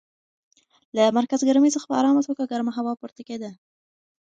[0.95, 3.51] له مرکز ګرمۍ څخه په ارامه توګه ګرمه هوا پورته کېده.